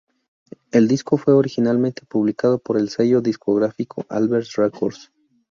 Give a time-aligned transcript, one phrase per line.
[0.71, 5.11] El disco fue originalmente publicado por el sello discográfico Albert Records.